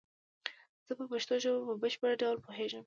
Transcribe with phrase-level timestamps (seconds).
[0.87, 2.79] زه په پشتو ژبه په بشپړ ډول پوهیږم